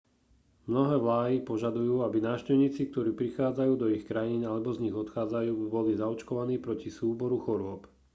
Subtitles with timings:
[0.71, 5.91] mnohé vláy požadujú aby návštevníci ktorí prichádzajú do ich krajín alebo z nich odchádzajú boli
[6.01, 7.81] zaočkovaní proti súboru chorôb